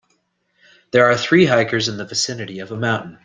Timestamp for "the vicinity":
1.97-2.57